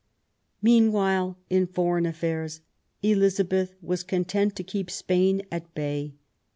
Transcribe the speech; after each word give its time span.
Meanwhile, 0.63 1.37
in 1.51 1.67
foreign 1.67 2.07
affairs, 2.07 2.61
Elizabeth 3.03 3.75
was 3.83 4.01
con 4.01 4.25
tent 4.25 4.55
to 4.55 4.63
keep 4.63 4.89
Spain 4.89 5.43
at 5.51 5.71
bay. 5.75 6.15